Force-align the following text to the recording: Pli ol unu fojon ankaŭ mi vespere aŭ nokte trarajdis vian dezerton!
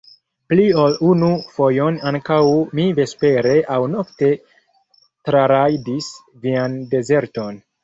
Pli 0.51 0.63
ol 0.83 0.95
unu 1.09 1.27
fojon 1.57 1.99
ankaŭ 2.11 2.39
mi 2.79 2.87
vespere 3.01 3.53
aŭ 3.75 3.79
nokte 3.93 4.33
trarajdis 5.31 6.11
vian 6.49 6.83
dezerton! 6.97 7.65